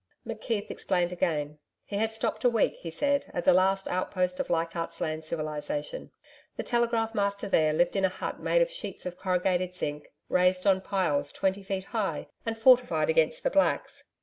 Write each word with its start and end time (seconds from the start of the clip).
McKeith 0.25 0.71
explained 0.71 1.11
again. 1.13 1.59
He 1.85 1.97
had 1.97 2.11
stopped 2.11 2.43
a 2.43 2.49
week, 2.49 2.73
he 2.77 2.89
said, 2.89 3.29
at 3.35 3.45
the 3.45 3.53
last 3.53 3.87
outpost 3.87 4.39
of 4.39 4.49
Leichardt's 4.49 4.99
land 4.99 5.23
civilisation. 5.23 6.09
The 6.57 6.63
telegraph 6.63 7.13
master 7.13 7.47
there 7.47 7.71
lived 7.71 7.95
in 7.95 8.03
a 8.03 8.09
hut 8.09 8.39
made 8.39 8.63
of 8.63 8.71
sheets 8.71 9.05
of 9.05 9.15
corrugated 9.15 9.75
zinc, 9.75 10.07
raised 10.27 10.65
on 10.65 10.81
piles 10.81 11.31
twenty 11.31 11.61
feet 11.61 11.83
high 11.83 12.29
and 12.47 12.57
fortified 12.57 13.11
against 13.11 13.43
the 13.43 13.51
Blacks. 13.51 14.05